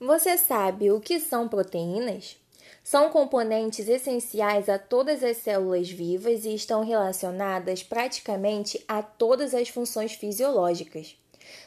Você 0.00 0.38
sabe 0.38 0.90
o 0.90 0.98
que 0.98 1.20
são 1.20 1.46
proteínas? 1.46 2.38
São 2.82 3.10
componentes 3.10 3.86
essenciais 3.86 4.66
a 4.66 4.78
todas 4.78 5.22
as 5.22 5.36
células 5.36 5.90
vivas 5.90 6.46
e 6.46 6.54
estão 6.54 6.82
relacionadas 6.82 7.82
praticamente 7.82 8.82
a 8.88 9.02
todas 9.02 9.54
as 9.54 9.68
funções 9.68 10.14
fisiológicas. 10.14 11.18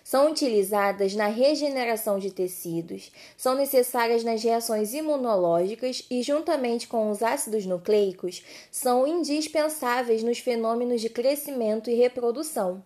São 0.04 0.31
utilizadas 0.31 1.13
na 1.13 1.27
regeneração 1.27 2.17
de 2.17 2.31
tecidos, 2.31 3.11
são 3.38 3.54
necessárias 3.54 4.23
nas 4.23 4.43
reações 4.43 4.95
imunológicas 4.95 6.04
e, 6.09 6.23
juntamente 6.23 6.88
com 6.88 7.11
os 7.11 7.21
ácidos 7.21 7.68
nucleicos, 7.68 8.43
são 8.71 9.05
indispensáveis 9.05 10.23
nos 10.23 10.39
fenômenos 10.39 11.02
de 11.02 11.09
crescimento 11.09 11.88
e 11.88 11.93
reprodução. 11.93 12.84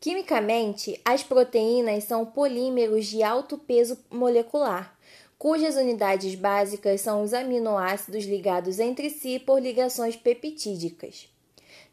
Quimicamente, 0.00 1.00
as 1.04 1.24
proteínas 1.24 2.04
são 2.04 2.24
polímeros 2.24 3.06
de 3.06 3.22
alto 3.22 3.58
peso 3.58 3.98
molecular, 4.08 4.96
cujas 5.36 5.74
unidades 5.74 6.36
básicas 6.36 7.00
são 7.00 7.22
os 7.22 7.34
aminoácidos 7.34 8.24
ligados 8.24 8.78
entre 8.78 9.10
si 9.10 9.40
por 9.40 9.60
ligações 9.60 10.14
peptídicas. 10.14 11.28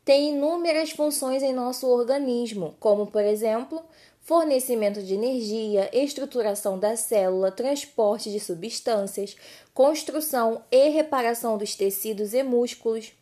Tem 0.03 0.29
inúmeras 0.29 0.91
funções 0.91 1.41
em 1.41 1.51
nosso 1.51 1.87
organismo, 1.87 2.75
como, 2.79 3.07
por 3.07 3.23
exemplo, 3.23 3.81
fornecimento 4.21 5.01
de 5.01 5.15
energia, 5.15 5.89
estruturação 5.91 6.77
da 6.77 6.95
célula, 6.95 7.51
transporte 7.51 8.31
de 8.31 8.39
substâncias, 8.39 9.35
construção 9.73 10.61
e 10.71 10.89
reparação 10.89 11.57
dos 11.57 11.73
tecidos 11.73 12.35
e 12.35 12.43
músculos 12.43 13.13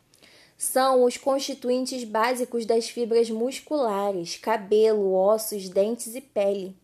são 0.56 1.04
os 1.04 1.16
constituintes 1.16 2.04
básicos 2.04 2.64
das 2.64 2.88
fibras 2.88 3.28
musculares, 3.30 4.36
cabelo, 4.36 5.12
ossos, 5.14 5.68
dentes 5.68 6.14
e 6.14 6.20
pele. 6.20 6.74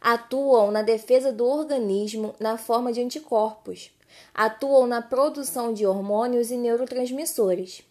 Atuam 0.00 0.70
na 0.70 0.82
defesa 0.82 1.32
do 1.32 1.44
organismo 1.44 2.34
na 2.38 2.56
forma 2.56 2.92
de 2.92 3.00
anticorpos. 3.00 3.90
Atuam 4.34 4.86
na 4.86 5.02
produção 5.02 5.72
de 5.72 5.86
hormônios 5.86 6.50
e 6.50 6.56
neurotransmissores. 6.56 7.82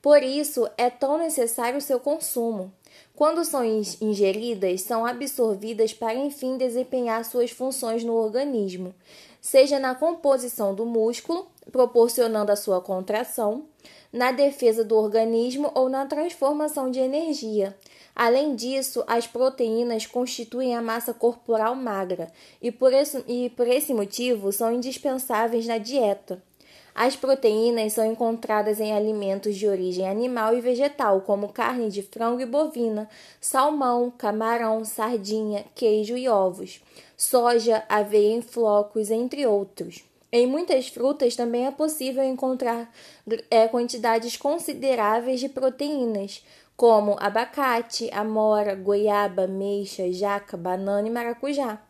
Por 0.00 0.22
isso, 0.22 0.68
é 0.76 0.88
tão 0.88 1.18
necessário 1.18 1.78
o 1.78 1.82
seu 1.82 1.98
consumo. 1.98 2.72
Quando 3.14 3.44
são 3.44 3.64
ingeridas, 4.00 4.82
são 4.82 5.06
absorvidas 5.06 5.92
para 5.92 6.14
enfim 6.14 6.56
desempenhar 6.56 7.24
suas 7.24 7.50
funções 7.50 8.04
no 8.04 8.14
organismo, 8.14 8.94
seja 9.40 9.78
na 9.78 9.94
composição 9.94 10.74
do 10.74 10.84
músculo, 10.84 11.46
proporcionando 11.72 12.52
a 12.52 12.56
sua 12.56 12.80
contração, 12.80 13.64
na 14.12 14.32
defesa 14.32 14.84
do 14.84 14.96
organismo 14.96 15.70
ou 15.74 15.88
na 15.88 16.06
transformação 16.06 16.90
de 16.90 17.00
energia. 17.00 17.76
Além 18.14 18.54
disso, 18.54 19.04
as 19.06 19.26
proteínas 19.26 20.06
constituem 20.06 20.74
a 20.74 20.80
massa 20.80 21.12
corporal 21.12 21.74
magra 21.74 22.32
e 22.62 22.72
por, 22.72 22.92
esse, 22.92 23.22
e 23.28 23.50
por 23.50 23.68
esse 23.68 23.92
motivo 23.92 24.50
são 24.52 24.72
indispensáveis 24.72 25.66
na 25.66 25.76
dieta. 25.76 26.42
As 26.98 27.14
proteínas 27.14 27.92
são 27.92 28.10
encontradas 28.10 28.80
em 28.80 28.94
alimentos 28.94 29.54
de 29.54 29.68
origem 29.68 30.08
animal 30.08 30.56
e 30.56 30.62
vegetal, 30.62 31.20
como 31.20 31.52
carne 31.52 31.90
de 31.90 32.02
frango 32.02 32.40
e 32.40 32.46
bovina, 32.46 33.06
salmão, 33.38 34.10
camarão, 34.10 34.82
sardinha, 34.82 35.66
queijo 35.74 36.16
e 36.16 36.26
ovos, 36.26 36.80
soja, 37.14 37.84
aveia 37.86 38.32
em 38.32 38.40
flocos, 38.40 39.10
entre 39.10 39.46
outros. 39.46 40.02
Em 40.32 40.46
muitas 40.46 40.88
frutas 40.88 41.36
também 41.36 41.66
é 41.66 41.70
possível 41.70 42.24
encontrar 42.24 42.90
é, 43.50 43.68
quantidades 43.68 44.38
consideráveis 44.38 45.38
de 45.38 45.50
proteínas, 45.50 46.42
como 46.78 47.18
abacate, 47.20 48.08
amora, 48.10 48.74
goiaba, 48.74 49.46
meixa, 49.46 50.10
jaca, 50.10 50.56
banana 50.56 51.06
e 51.06 51.10
maracujá. 51.10 51.85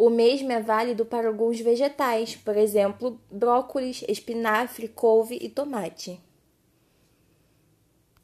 O 0.00 0.08
mesmo 0.08 0.50
é 0.50 0.58
válido 0.62 1.04
para 1.04 1.28
alguns 1.28 1.60
vegetais, 1.60 2.34
por 2.34 2.56
exemplo, 2.56 3.20
brócolis, 3.30 4.02
espinafre, 4.08 4.88
couve 4.88 5.36
e 5.38 5.46
tomate. 5.46 6.18